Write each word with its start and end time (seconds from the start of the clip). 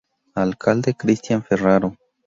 Alcalde 0.33 0.95
Cristian 0.95 1.43
Ferraro 1.43 1.95